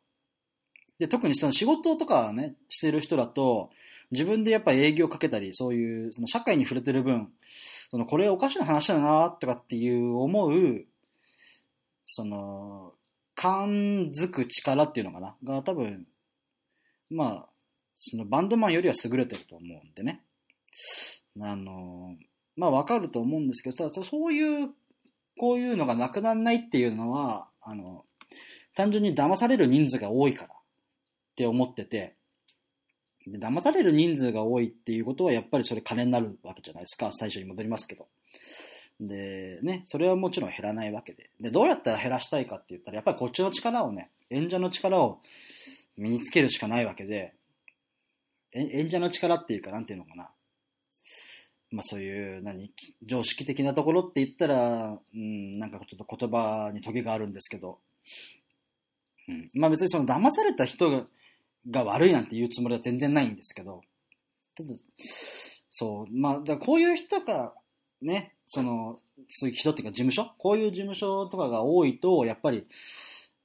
[1.03, 3.71] で、特にその仕事とかね、してる人だと、
[4.13, 7.33] 自分でやっぱ営業かけたり、そういう、その社会に触れてる分、
[7.91, 10.85] その、これおかしな話だな、とかっていう思う、
[12.05, 12.93] その、
[13.35, 16.07] 感づく力っていうのかな、が多分、
[17.11, 17.49] まあ、
[17.97, 20.23] そのバンドマンよりは優れてると思うんでね。
[21.41, 22.15] あの、
[22.55, 24.71] まあわかると思うんですけど、ただそういう、
[25.37, 28.05] こういうのがなくならないっていうのは、あの、
[28.77, 30.52] 単純に騙される人数が多いから
[31.43, 32.15] って思ってて、
[33.27, 37.11] で騙される人数が多いっていうことはやっぱりそれ金になるわけじゃないですか。
[37.13, 38.07] 最初に戻りますけど。
[39.01, 41.31] で、ね、それはもちろん減らないわけで。
[41.41, 45.21] で、どうやったら減らしたいかって言ったら、やっぱりこっちの力をね、演者の力を
[45.97, 47.35] 身につけるしかないわけで、
[48.53, 50.31] 演者の力っていうか、なんていうのかな。
[51.71, 52.71] まあそういう、何、
[53.05, 57.79] 常識的なところって言ったら、うん、なんかちょっと言葉にトゲがあるんですけど、
[59.29, 61.07] うん、まあ別にその騙された人が
[61.71, 63.83] が悪いなんて言うつもりは全然ないんですけど、
[64.57, 64.71] ただ
[65.71, 67.55] そう、まあ、だこういう人が、
[68.01, 68.99] ね、その、
[69.29, 70.33] そういう人っていうか事務所？
[70.39, 72.67] こういう事務所とかが多いと、やっぱり、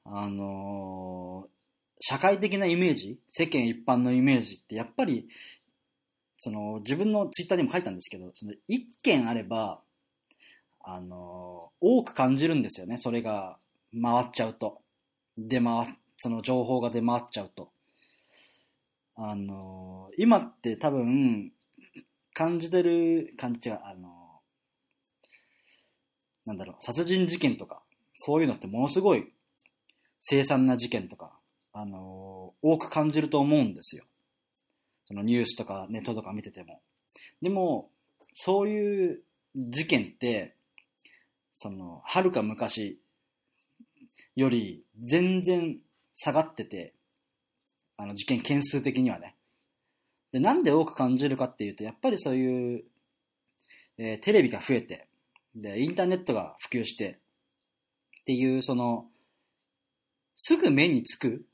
[0.06, 1.50] あのー
[2.00, 5.28] 社会的なイメージ、世間一般のイメージって、やっぱり、
[6.38, 9.82] その、自分のツイッターにも書いたんですけど、その、一件あれば、
[10.80, 13.58] あのー多く感じるんですよね、それが
[14.00, 14.84] 回っちゃうと。
[15.40, 17.72] 出回っ、その情報が出回っちゃうと。
[19.20, 21.52] あの今って多分、
[22.34, 24.42] 感じてる、感じ違う、あの
[26.46, 27.82] なんだろう、殺人事件とか、
[28.18, 29.34] そういうのってものすごい
[30.22, 31.32] 凄惨な事件とか、
[31.74, 34.06] あの多く感じると思うんですよ。
[35.06, 36.82] そのニュースとかネットとか見てても。
[37.42, 37.90] でも、
[38.34, 39.24] そういう
[39.56, 40.56] 事件って、
[41.56, 43.00] その、はるか昔
[44.36, 45.80] より全然
[46.14, 46.94] 下がってて、
[47.98, 49.36] あの事件件数的にはね。
[50.32, 52.84] で、なんで多く感じるかっていうと、やっぱりそういう、
[53.98, 55.08] えーテレビが増えて、
[55.56, 57.20] で、インターネットが普及して、
[58.22, 59.08] っていう、その、
[60.36, 61.46] すぐ目につく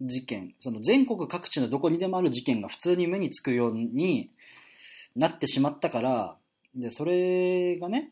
[0.00, 4.30] 事件、その全国各地のどこにでもある事件が普通に目につくように
[5.14, 6.36] なってしまったから、
[6.74, 8.10] で、それがね、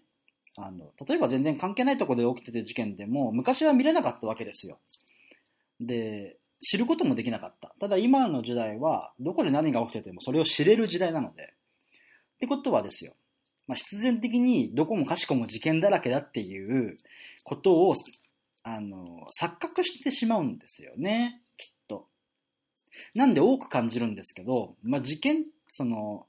[0.56, 4.78] あの、例えば全然関係ないところで起きてて事件でも、昔は見れなかったわけですよ。
[5.80, 7.74] で、知ることもできなかった。
[7.80, 11.42] ただ今の時代は、どこで何が起きててもそれを知れる時代なので。
[11.42, 11.46] っ
[12.38, 13.14] てことはですよ。
[13.66, 16.98] まあ、必然的にどこもかしこも事件だらけだっていう
[17.44, 17.94] ことを、
[18.62, 21.40] あの、錯覚してしまうんですよね。
[21.56, 22.06] きっと。
[23.14, 26.26] なんで多く感じるんですけど、まあ、事件、その、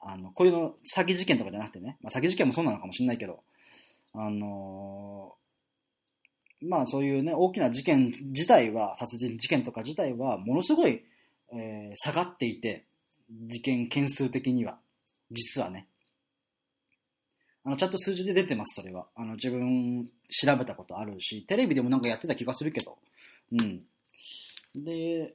[0.00, 3.42] あの、こういうの、詐欺事件とかじゃなくてね、まあ、詐欺事件もそうなのかもしれないけど、
[4.16, 5.34] あの
[6.68, 11.04] まあそういうね、大きな事件自体は、殺人事件とか自体は、ものすごい、
[11.52, 12.86] えー、下がっていて、
[13.30, 14.78] 事件件数的には、
[15.30, 15.86] 実はね。
[17.64, 19.06] あの、ちゃんと数字で出てます、それは。
[19.14, 22.98] あの、自分、調べたことあるし、テレビでもなんかやってた気がするけど。
[23.52, 23.82] うん。
[24.74, 25.34] で、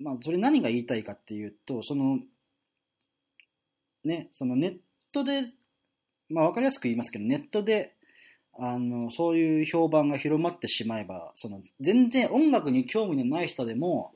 [0.00, 2.18] まあ、それ何が言いたいかっていうと、その、
[4.04, 4.76] ね、そのネッ
[5.12, 5.52] トで、
[6.28, 7.94] まあわかりやすく言いますけど、ネットで
[8.60, 14.12] あの、そういう評判が広まってしまえば、その、全然音楽に興味のない人でも、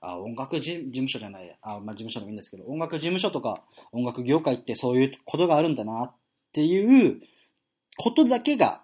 [0.00, 6.12] あ、音楽事務所じゃない、あ、まあ、事務所でもいいんですけど、音楽事務所とか音楽業界ってそういうことがあるんだなっ
[6.52, 7.22] ていう
[7.96, 8.82] ことだけが、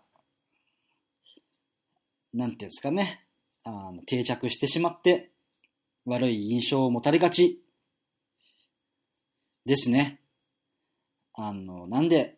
[2.33, 3.27] なんていうんですかね、
[3.65, 5.31] あの定着してしまって、
[6.07, 7.61] 悪い印象を持たれがち
[9.67, 10.21] ですね。
[11.35, 12.37] あの、なんで、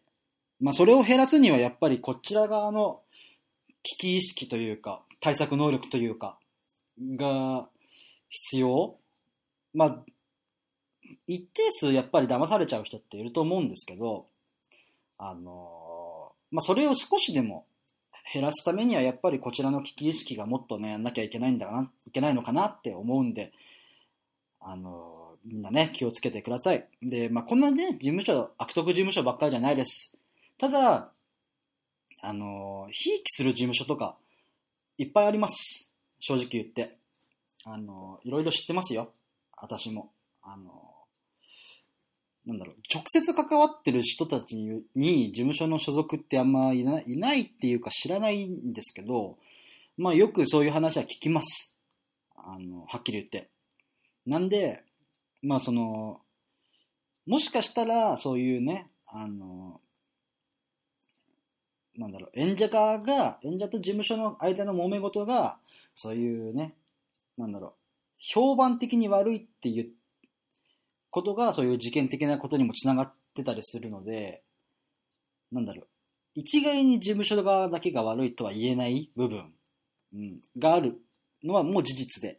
[0.62, 3.00] まあ、それを減らすにはやっぱりこちら側の
[3.82, 6.38] 危機意識というか、対策能力というか、
[7.16, 7.66] が
[8.28, 8.96] 必要
[9.74, 9.98] まあ、
[11.26, 14.26] 一定数やっぱり騙されちゃう人っていると思うんですけど、
[15.18, 17.66] あのまあ、それを少しでも
[18.32, 23.52] 減らすためにはやっぱりこちらの危機意識がもっとね、やんなきゃいけないんだな、いけないのかなって思うんで、
[24.60, 26.86] あのみんなね、気をつけてください。
[27.02, 30.16] で、まあ、こんなね、事務所、悪徳事務所ばっかりじゃないです。
[30.62, 31.10] ただ、
[32.20, 34.16] あの、ひいきする事務所とか、
[34.96, 35.92] いっぱいあります。
[36.20, 36.98] 正直言って。
[37.64, 39.10] あの、いろいろ知ってますよ。
[39.60, 40.12] 私も。
[40.40, 40.94] あの、
[42.46, 44.54] なんだろう、直接関わってる人たち
[44.94, 49.38] に事務所の所属ってあんまいないないっていうか知らないんですけど、
[49.96, 51.76] まあよくそういう話は聞きます。
[52.36, 53.50] あの、はっきり言って。
[54.26, 54.84] なんで、
[55.42, 56.20] まあその、
[57.26, 59.80] もしかしたらそういうね、あの、
[61.96, 65.58] なんだろう、演者側が、演者と事務所の間の揉め事が、
[65.94, 66.74] そういうね、
[67.36, 67.72] なんだろう、
[68.18, 69.90] 評判的に悪いっていう
[71.10, 74.42] ことが、そういう事件的なことにもつながってたりするので、
[75.50, 75.86] なんだろう、
[76.34, 79.52] 一概に事務所側だけが悪いとは言えない部分、
[80.14, 80.98] うん、がある
[81.44, 82.38] のはもう事実で。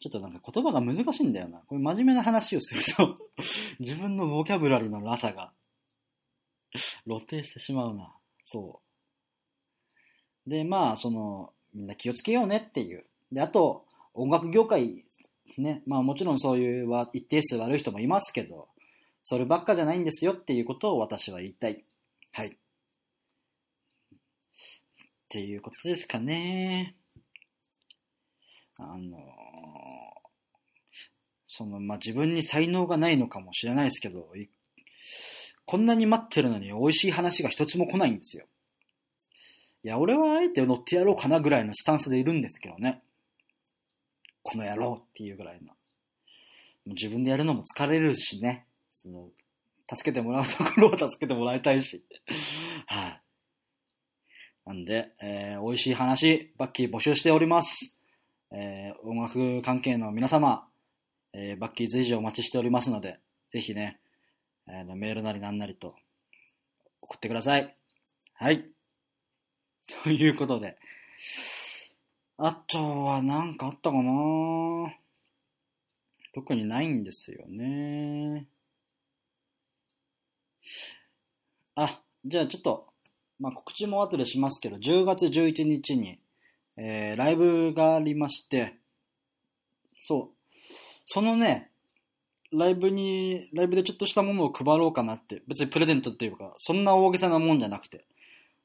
[0.00, 1.58] ちょっとなんか言葉が難しいんだよな。
[1.66, 3.18] これ真面目な話をすると
[3.80, 5.52] 自分のボキャブラリーのなさが
[7.04, 8.14] 露呈してしまうな。
[8.50, 8.80] そ
[10.46, 10.50] う。
[10.50, 13.04] で、まあ、その、みんな気をつけようねっていう。
[13.30, 13.84] で、あと、
[14.14, 15.04] 音楽業界、
[15.58, 18.68] ね、まあもちろんそういうは一定数悪い人もいますけど、
[19.22, 21.84] そればっかじゃないんですよっていうことを私は言いたい。
[22.32, 22.48] はい。
[22.48, 22.50] っ
[25.28, 26.96] ていうことですかね。
[28.78, 29.18] あの
[31.46, 34.32] その、まあ、自分に才能がないのかもしれないですけど、
[35.68, 38.46] こんなに待ってるのに美味しい話が一つも来ないんですよ。
[39.84, 43.02] いや、俺はあえて乗ってやろうかなぐらいのスタンスでいるんですけどね。
[44.42, 45.74] この野郎っていうぐらいの。
[46.86, 48.64] 自分でやるのも疲れるしね。
[48.90, 49.28] その
[49.94, 52.02] 助けてもらうところを助けてもらいたいし。
[52.88, 53.20] はい、
[54.64, 58.00] なんで、えー、美味しい話、バッキー募集しております。
[58.52, 60.66] えー、音楽関係の皆様、
[61.34, 63.20] えー、バッキー随時お待ちしておりますので、
[63.52, 64.00] ぜひね、
[64.70, 65.94] えー、メールなりなんなりと
[67.00, 67.76] 送ってください。
[68.34, 68.66] はい。
[70.04, 70.78] ということで、
[72.36, 74.92] あとは何かあったかな？
[76.34, 78.46] 特にないんですよね。
[81.74, 82.92] あ、じゃあちょっと、
[83.40, 86.20] まあ、告知も後でしますけど、10月11日に、
[86.76, 88.76] えー、ライブがありまして、
[90.02, 90.36] そう、
[91.06, 91.70] そのね、
[92.52, 98.04] ライブに、ライブでちょっとしたものを配ろうかなって、別にプレゼントっていうか、そんな大げさなもんじゃなくて、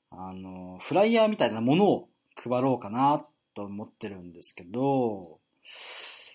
[0.10, 5.40] あの、フライヤーみたいなものを配ろうかなと思ってるんですけど、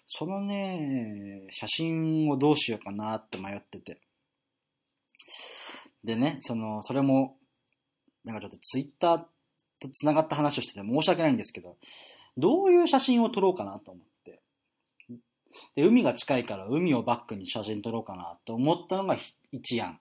[0.06, 4.00] そのね、写真をどうしようかなって迷ってて。
[6.04, 7.36] でね、その、それも、
[8.24, 9.18] なんかちょっとツイッター
[9.80, 11.76] と繋がった話をしてて申し訳ないんですけど、
[12.36, 14.07] どういう写真を撮ろうかなと思って。
[15.74, 19.16] で、海が近いから海をバックに写真撮ろうかなと思ったのが
[19.52, 20.00] 一案。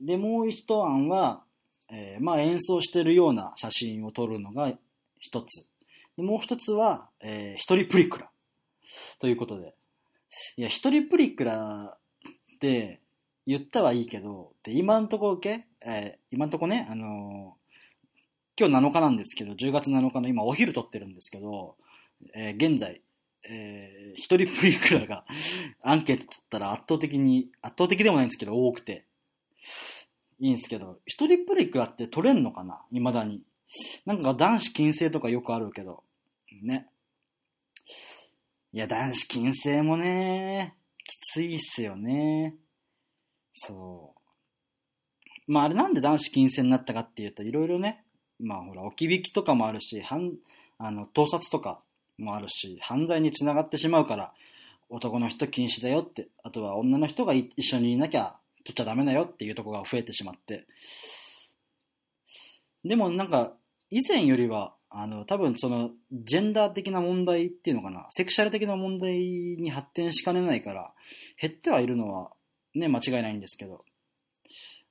[0.00, 1.44] で、もう一案は、
[1.92, 4.72] えーまあ演奏してるような写真を撮るのが
[5.18, 5.66] 一つ。
[6.16, 8.30] でもう一つは、えー一人プリクラ。
[9.18, 9.74] ということで。
[10.56, 13.00] いや、一人プリクラって
[13.46, 17.60] 言ったはいいけど、で今んとこけ、えー今んとこね、あのー
[18.58, 21.76] 今日7日なんですけど、10月7日の今お昼撮ってるんですけど、
[22.34, 23.00] えー現在、
[23.50, 25.24] えー一人プリクラが
[25.82, 29.06] アンケート取ったら圧倒的に、圧倒的でもないんですけど、多くて。
[30.40, 32.84] いいんですけど、一人プリクラって取れんのかな？
[32.90, 33.42] 未だに。
[34.04, 36.02] なんか男子禁制とかよくあるけど。
[36.62, 36.88] ね。
[38.72, 42.56] いや、男子禁制もね、きついっすよね。
[43.52, 44.14] そ
[45.46, 45.52] う。
[45.52, 48.04] まああれなんで男子禁制になったかっていうと、いろいろね、
[48.38, 50.32] まあほら、置き引きとかもあるし、犯
[50.78, 51.82] あの盗撮とか
[52.20, 54.32] もあるし、犯罪につながってしまうから、
[54.88, 60.66] 男の人禁止だよって、あとは女の人が一緒にいなきゃ取っちゃダメだよっていうとこが増えてしまって。
[62.84, 63.52] でもなんか、
[63.90, 70.92] 以前よりは、あの、多分その、ジェンダー的な問題っていうのかな、セクシャル的な問題に発展しかねないから、
[71.40, 72.32] 減ってはいるのは、
[72.74, 73.84] ね、間違いないんですけど、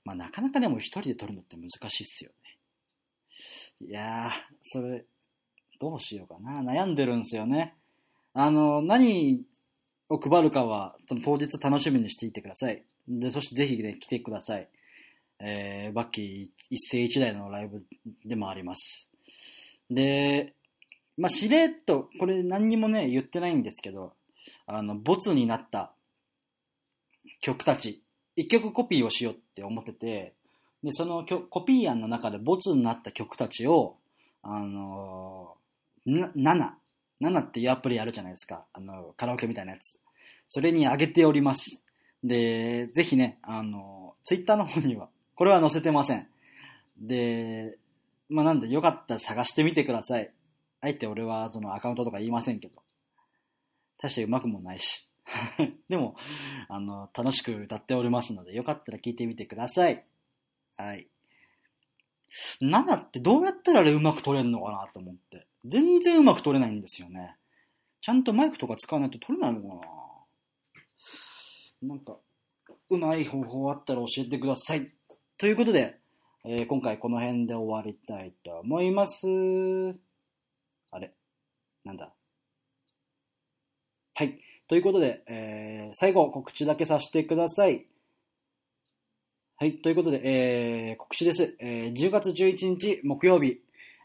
[0.05, 3.87] まあなかなかでも一人で取るのって難しいっすよね。
[3.87, 4.31] いやー、
[4.63, 5.05] それ、
[5.79, 6.61] どうしようかな。
[6.61, 7.75] 悩んでるんですよね。
[8.33, 9.43] あの、何
[10.09, 12.83] を配るかは、その当日楽しみにしていてください。
[13.07, 14.67] で、そしてぜひね、来てください。
[15.39, 17.83] えー、バッキー一世一代のライブ
[18.25, 19.09] でもあります。
[19.89, 20.53] で、
[21.17, 24.13] まあ、しれっと、これ何にもね、言ってないんですけど、
[24.67, 25.91] あの、ボツになった
[27.41, 28.01] 曲たち、
[28.35, 30.33] 一曲コピーをしようって思ってて、
[30.83, 33.97] で、そのコピー案の中でボツになった曲たちを、
[34.41, 35.55] あの、
[36.05, 36.31] 7、
[37.21, 38.65] 7っていうアプリあるじゃないですか。
[38.73, 39.99] あの、カラオケみたいなやつ。
[40.47, 41.85] それに上げております。
[42.23, 46.27] で、ぜひね、あの、ツイッターの方には、これは載せてません。
[46.99, 47.77] で、
[48.29, 50.31] まあなんでよかったら探してみてください。
[50.81, 52.81] あえて俺はそのアカウントとか言いませんけど。
[53.97, 55.09] 大してうまくもないし。
[55.89, 56.15] でも、
[56.69, 60.05] あの、楽しく歌っておりますので、よかったら聞いてみてください。
[60.77, 61.07] はい。
[62.61, 65.47] 7ってどうやったらあれうまく撮れるのかなと思って。
[65.65, 67.35] 全然うまく撮れないんですよね。
[68.01, 69.67] ちゃんとマイクとか使わないと撮れないのか
[71.81, 72.17] ななんか、
[72.89, 74.91] うまい方法あったら教えてください。
[75.37, 75.97] ということで、
[76.45, 79.27] えー今回この辺で終わりたいと思います。
[80.91, 81.13] あれ？
[81.83, 82.13] なんだ？
[84.13, 84.39] はい。
[84.67, 87.85] ということで、えー最後告知だけさせてください。
[89.57, 89.81] はい。
[89.81, 91.55] ということで、えー告知です。
[91.59, 93.61] えー10月11日木曜日、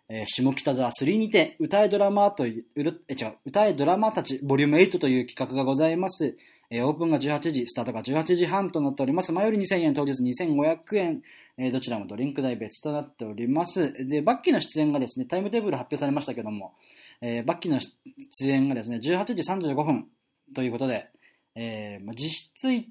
[0.08, 2.82] えー下北沢3にて、歌えドラマーという、え、
[3.14, 6.36] 違う、歌えドラマたち、ボリューム8という企画がございます。
[6.70, 9.32] えーオープンが18時、スタートが18時半となっております。
[9.32, 11.22] 前より2000円、当日2500円、
[11.56, 13.92] えーどちらもドリンク代別となっております。
[14.06, 16.74] で、バッキーの出演がですね、タイムテーブル発表されましたけども、
[17.20, 20.08] えーバッキーの出演がですね、18時35分
[20.54, 21.08] ということで、
[21.54, 22.86] えー実質、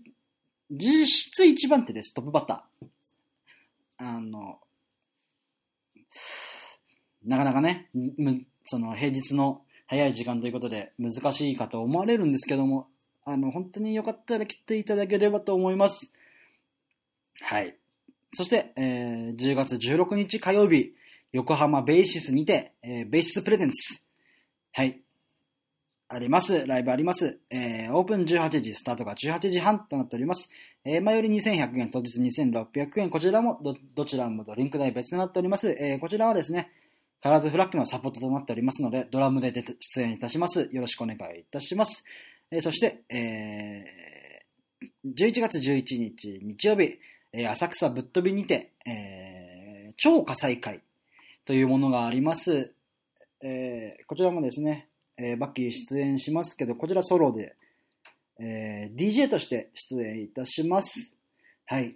[0.72, 2.88] 実質一番手です、トップバッター。
[3.98, 4.60] あの、
[7.26, 7.90] なかなかね、
[8.66, 12.88] その平日の早い時間ということで難しいかと思われるんですけども、
[13.26, 16.12] あの、本当によかったら来ていただければと思います。
[17.42, 17.76] はい。
[18.34, 20.94] そして、えー10月16日火曜日、
[21.32, 24.04] 横浜ベーシスにて、えーベーシスプレゼンツ。
[24.72, 25.02] はい。
[26.10, 26.66] あります。
[26.68, 27.40] ライブあります。
[27.50, 30.50] えーオープン18時、スタートが18時半となっております。
[30.84, 33.10] えー前より2100円、当日2600円。
[33.10, 35.76] こちらもど、どちらもドリンク代別となっております。
[35.80, 36.72] えーこちらはですね、
[37.24, 40.68] カラーズフラッグのサポートとなっておりますので、ドラムで出演いたします。
[40.74, 42.04] よろしくお願いいたします。
[42.52, 47.00] えーそして、えー11月11日日曜日、
[47.32, 50.82] えー浅草ぶっ飛びにて、えー超火災会
[51.46, 52.74] というものがあります。
[53.42, 57.56] えーこちらもですね、えーバッキー出演しますけど、こちらソロで、
[58.38, 61.16] えー DJ として出演いたします。
[61.68, 61.96] はい。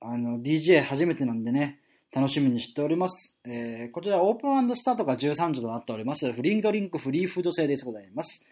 [0.00, 1.78] あの、DJ 初めてなんでね、
[2.16, 3.38] 楽しみにしております。
[3.44, 6.32] えーこちらオープンスタートが13時となっております。
[6.32, 8.42] フリードリンクフリーフード制でございます。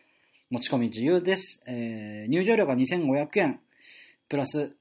[0.50, 1.64] 持ち込み自由です。
[1.66, 3.60] えー入場料が2500円。
[4.28, 4.76] プラス、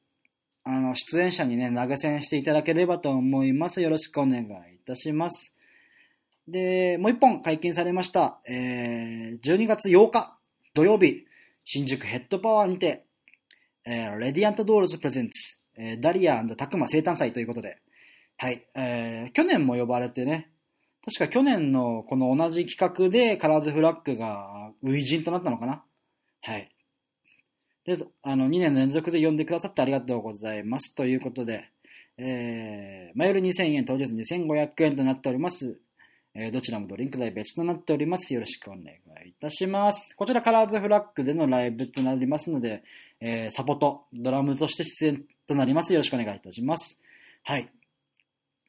[0.65, 3.79] あの、出演者にね、投げ銭していただければと思います。
[3.79, 4.47] よろしくお願いい
[4.85, 5.55] たします。
[6.49, 8.41] で、もう一本解禁されました。
[8.49, 10.37] えー12月8日
[10.73, 11.25] 土曜日、
[11.63, 13.05] 新宿ヘッドパワーにて、
[13.85, 17.77] えーレディアントドールズプレゼンツ、えーダリアタクマ生誕祭ということで、
[18.43, 20.51] はい、えー去年も呼ばれてね、
[21.05, 25.81] 確か去年のこの同じ企画でカラーズフラッグが初陣となったのかな
[26.41, 26.69] はい。
[27.85, 30.93] で、あの、2年連続で呼んでくださってありがとうございます。
[30.93, 31.69] ということで、
[32.17, 35.79] えー、マイル2000円、当日2500円となっております。
[36.35, 38.33] えーどちらもドリンク代別となっております。
[38.33, 38.81] よろしくお願
[39.25, 40.17] いいたします。
[40.17, 42.83] こちらカラーズフラッグでのライブとなりますので、
[43.21, 45.93] えーサポート、ドラムとして出演となります。
[45.93, 46.99] よろしくお願いいたします。
[47.43, 47.71] はい。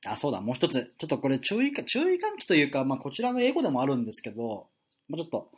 [0.05, 0.93] あ、そうだ、もう一つ。
[0.99, 4.67] ちょっとこれ注意、注意喚起というか、まあ、こちらの英語でもあるんですけど、
[5.09, 5.51] まあ、ちょっと、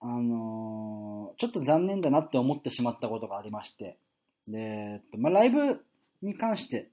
[0.00, 3.96] あのーちょっと残念だなって思ってしまったことがありまして、
[4.46, 5.82] で、えっと、まあ、ライブ
[6.20, 6.90] に関して、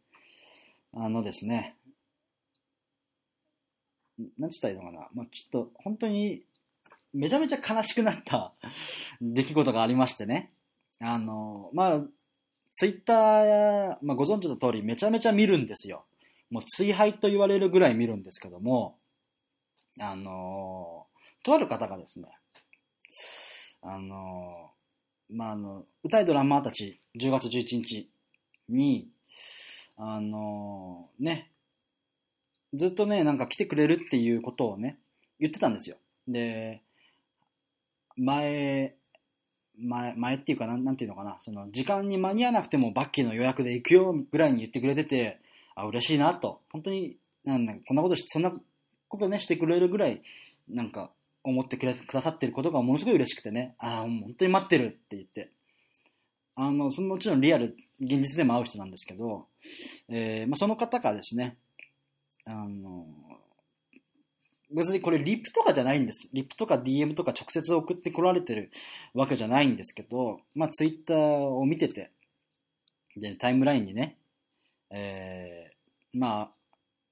[0.93, 1.75] あのですね、
[4.37, 6.43] なんつったらいいのかな、まあ、ちょっと本当に
[7.13, 8.53] めちゃめちゃ悲しくなった
[9.21, 10.53] 出来事がありましてね、
[10.99, 12.01] あの、まあ、
[12.77, 16.05] ツイッター、まあ、ご存知の通りめちゃめちゃ見るんですよ。
[16.51, 18.99] もう追廃と言われるぐらい見るんですけども、
[19.99, 21.07] あの、
[21.43, 22.27] とある方がですね、
[23.81, 24.69] あの、
[25.27, 28.11] まあ、あの、歌いドラマーたち10月11日
[28.69, 29.09] に、
[29.97, 31.49] あの、ね、
[32.75, 34.99] ずっとね、なんか来てくれるっていうことをね、
[35.39, 35.97] 言ってたんですよ。
[36.27, 36.83] で、
[38.17, 38.93] 前、
[39.79, 45.39] 前、前っていうかなん、なんていうのかな、その、時間に間に合わなくてもバッキーの予約で行くよぐらいに言ってくれてて、
[45.75, 48.51] あ、嬉しいなと、本当に、なんだ、こんなことし、そんな
[49.07, 50.21] ことね、してくれるぐらい、
[50.67, 51.11] なんか、
[51.43, 55.51] 思ってくれくださってることがものすごい嬉しくてね、ああ、本当に待ってるって言って、
[56.55, 59.47] あの、そのもちろんリアル、現実でも会う人なんですけど、
[60.09, 61.55] えーまあ、その方がですね、
[62.45, 63.05] あの、
[64.71, 66.29] 別にこれリップとかじゃないんです。
[66.33, 68.71] リップとか DM とか直接送ってこられてる
[69.13, 72.11] わけじゃないんですけど、まあツイッターを見てて、
[73.15, 74.17] で、タイムラインにね、
[74.89, 76.51] えー、まあ、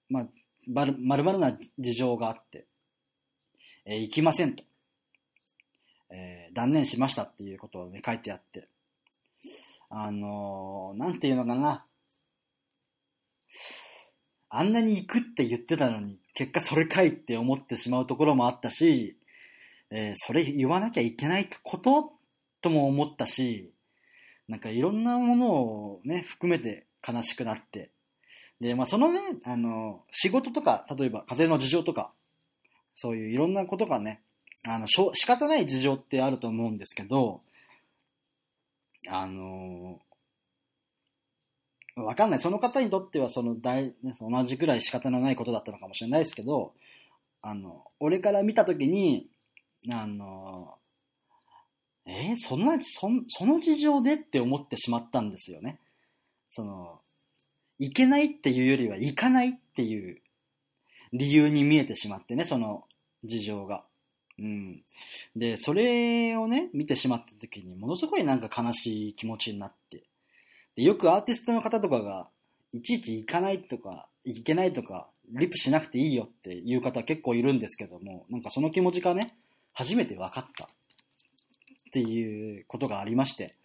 [0.10, 0.28] まあ、
[0.68, 2.66] まる、まるまるな事情があって、
[3.86, 4.64] えー行きませんと、
[6.12, 8.68] えー断念しましたっていうことをね、書いてあって、
[9.90, 11.86] あのーなんていうのかな、
[14.50, 19.18] あんなに行くって言ってたのに、結果それかいって思ってしまうところもあったし、
[19.90, 22.12] えーそれ言わなきゃいけないこと
[22.62, 23.72] とも思ったし、
[24.48, 27.90] なんかいろんなものをね、含めて悲しくなって。
[28.60, 32.14] で、まあそのね、あの、仕事とか、例えば風の事情とか、
[32.94, 34.22] そういういろんなことがね、
[34.68, 37.42] あの、しょ仕方ない事情ってあると思うんですけど、
[39.08, 40.00] あの
[41.96, 42.40] わかんない。
[42.40, 46.74] その方にとっては、その大、同じぐらい仕方のないことだったのかもしれないですけど、
[47.42, 49.30] あの、俺から見たときに、
[49.90, 50.76] あの、
[52.06, 55.80] えーそんな、そ、その事情でって思ってしまったんですよね。
[56.50, 57.00] その、
[57.80, 60.22] いけないっていうよりは、行かないっていう
[61.14, 62.86] 理由に見えてしまってね、その
[63.24, 63.84] 事情が。
[64.38, 64.84] うん。
[65.36, 70.04] で、それをね、見てしまった時に、ものすごいなんか悲しい気持ちになって。
[70.76, 72.28] でよくアーティストの方とかが、
[72.74, 79.36] いちいち行かないとか、行けないとか、リプしなくていいよっていう方結構いるんですけども、なんかその気持ちがね、
[79.74, 80.68] 初めて分かったっ
[81.92, 83.56] ていうことがありまして、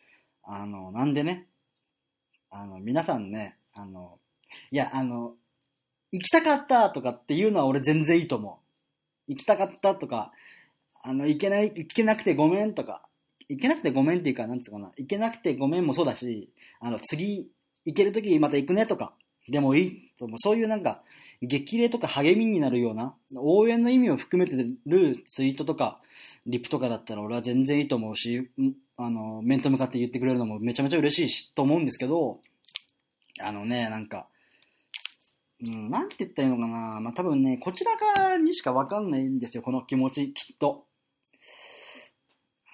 [0.42, 1.46] あの、なんでね、
[2.50, 4.18] あの、皆さんね、あの、
[4.70, 5.34] いや、あの、
[6.12, 8.60] 行きたかったとかっていうのは俺全然いいと思
[9.28, 9.32] う。
[9.32, 10.32] 行きたかったとか、
[11.02, 13.02] あの、行けない、行けなくてごめんとか、
[13.48, 16.50] 行けなくてごめんっていうか、なんつうかな、行けなくてごめんもそうだし、
[16.80, 17.48] あの、次、
[17.84, 19.14] 行けるときまた行くねとか、
[19.48, 20.38] でもいいと思う。
[20.38, 21.02] そういうなんか、
[21.42, 24.56] 激励とか励みになるような、応援の意味を含めて
[24.86, 26.00] るツイートとか、
[26.46, 28.50] リプとかだったら俺は全然いいと思うし、
[28.96, 32.40] あの、面と向かって言ってくれるのもめちゃめちゃ嬉しいし、と思うんですけど、
[33.40, 34.26] あのね、なんか、
[35.66, 37.00] うん、なんて言ったらいいのかな。
[37.00, 40.86] まあ、多分ね、こちら側にしかわかんないんですよ、この気持ち、きっと。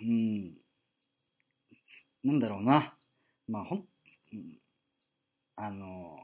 [0.01, 0.55] うん。
[2.25, 2.95] なんだろうな。
[3.49, 3.85] まあ、ほん、
[4.37, 4.59] うん
[5.57, 6.19] あの、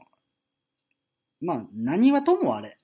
[1.41, 2.77] まあ、何はともあれ、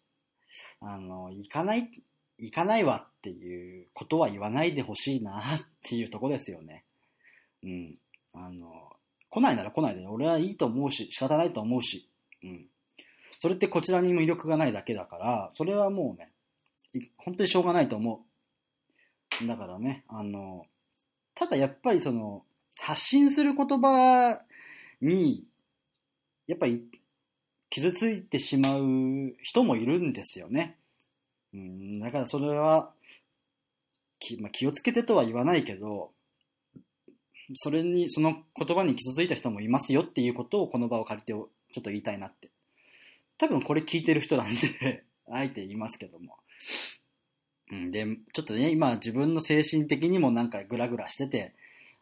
[0.81, 1.89] あの、行かない、
[2.37, 6.85] 行かないわっていうことは言わないでほしいなっていうとこですよね。
[7.63, 7.97] うん。
[8.33, 8.95] あの、
[9.29, 12.09] 来ないなら来ないで、俺はいいと思うし、仕方ないと思うし、
[12.43, 12.65] うん。
[13.37, 16.31] それってこちらに魅力がないだけだから、それはもうね、
[17.17, 18.25] 本当にしょうがないと思
[19.41, 19.47] う。
[19.47, 20.65] だからね、あの、
[21.35, 22.43] ただやっぱりその、
[22.79, 24.41] 発信する言葉
[25.01, 25.45] に、
[26.47, 26.83] やっぱり
[27.69, 30.77] 傷ついてしまう人もいるんですよね。
[31.53, 32.91] うん、だからそれは、
[34.19, 36.11] きまあ、気をつけてとは言わないけど、
[37.55, 42.49] それに、その言葉に傷ついた人もいますよっていうことをこの場を借りてちょっと言いたいなって。
[43.37, 46.37] 多分これ聞いてる人なんで、 あえて言いますけども。
[47.71, 51.53] うん、で、ちょっとね、今自分の精神的にもなんかグラグラしてて、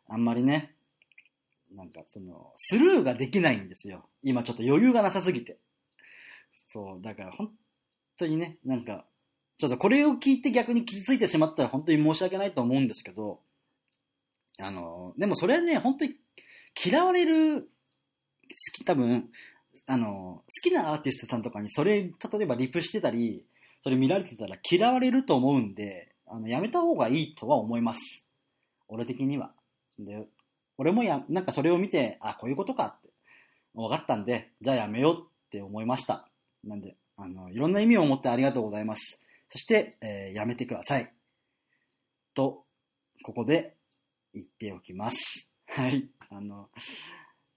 [0.08, 0.74] あんまりね、
[1.72, 4.10] なんかその、スルーができないんですよ。
[4.24, 5.60] 今ちょっと余裕がなさすぎて。
[6.68, 7.52] そう、だから本
[8.18, 9.06] 当にね、なんか、
[9.58, 13.40] ちょっとこれを聞いて逆に傷ついてしまったら本当に申し訳ないと思うんですけど、
[14.60, 16.16] あの、でもそれはね、本当に
[16.84, 17.68] 嫌われる、好
[18.74, 19.30] き、多分、
[19.86, 22.12] あの、好きなアーティストさんとかにそれ、例
[22.42, 23.46] えばリプしてたり、
[23.82, 28.28] それ見られてたら嫌われると思うんで、あの、やめた方がいいとは思います。
[28.88, 29.54] 俺的には。
[30.00, 30.28] で、
[30.78, 33.10] 俺もや、なんかそれを見て、あ、こういうことかって、
[33.74, 36.30] 分かったんで、じゃあやめようって思いました。
[36.64, 39.22] なんで、あの、いろんな意味を持ってありがとうございます。
[39.50, 41.12] そして、えーやめてください。
[42.34, 42.66] と、
[43.24, 43.76] ここで
[44.34, 45.52] 言っておきます。
[45.68, 46.10] はい。
[46.30, 46.70] あの、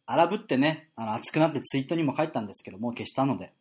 [0.06, 3.52] 荒ぶってね、あの熱くなってツイートにも書いたんですけども、消したので、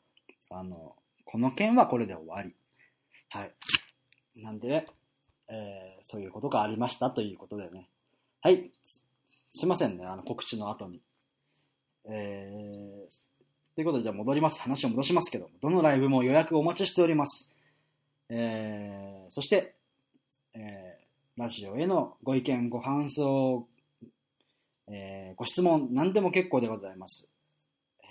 [0.49, 0.95] あの、
[1.25, 2.55] この件はこれで終わり。
[3.29, 3.53] はい。
[4.35, 4.87] なんで、
[5.49, 7.89] えーそういうことがありましたということでね。
[8.41, 8.71] はい。
[9.51, 11.01] すいませんね、あの告知の後に。
[12.05, 13.11] えー、
[13.75, 14.61] ということで、じゃあ戻ります。
[14.61, 17.53] 話を戻しますけど、どのライブも予約お待ちしております。
[18.29, 19.75] えー、そして、
[20.53, 23.67] えー、ラジオへのご意見、ご感想、
[24.87, 27.29] えー、ご質問、何でも結構でございます。
[28.03, 28.09] えー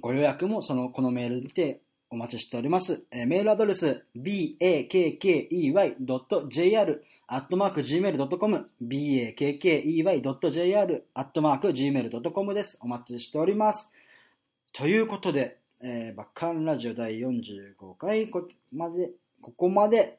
[0.00, 1.80] ご予約もその、このメールで
[2.10, 3.04] お待ちしております。
[3.12, 5.20] えーメールアドレス、bakkey.jr
[7.26, 10.22] アットマーク gmail.com、bakkey.jr、
[11.14, 12.78] アットマーク gmail.com です。
[12.82, 13.90] お待ちしております。
[14.72, 19.10] ということで、えーバッカンラジオ第45回こまで、
[19.40, 20.18] ここまで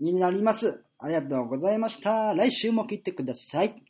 [0.00, 0.82] になります。
[0.98, 2.34] ありがとうございました。
[2.34, 3.87] 来週も聞いてください。